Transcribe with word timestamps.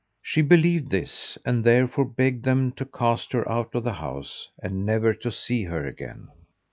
She 0.23 0.41
believed 0.41 0.89
this, 0.89 1.37
and 1.45 1.63
therefore 1.63 2.05
begged 2.05 2.43
them 2.43 2.71
to 2.71 2.85
cast 2.85 3.33
her 3.33 3.47
out 3.47 3.75
of 3.75 3.83
the 3.83 3.93
house 3.93 4.49
and 4.57 4.83
never 4.83 5.13
to 5.13 5.31
see 5.31 5.65
her 5.65 5.85
again. 5.85 6.29